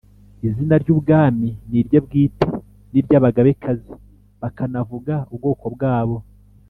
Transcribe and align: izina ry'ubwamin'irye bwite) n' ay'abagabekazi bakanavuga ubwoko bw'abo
izina 0.47 0.75
ry'ubwamin'irye 0.83 1.97
bwite) 2.05 2.43
n' 2.91 2.97
ay'abagabekazi 3.01 3.93
bakanavuga 4.41 5.13
ubwoko 5.33 5.65
bw'abo 5.75 6.17